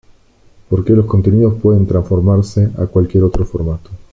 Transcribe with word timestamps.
Por 0.67 0.79
lo 0.79 0.83
que 0.85 0.93
los 0.93 1.05
contenidos 1.05 1.61
pueden 1.61 1.85
transformarse 1.85 2.71
a 2.79 2.87
cualquier 2.87 3.23
otro 3.23 3.45
formato. 3.45 3.91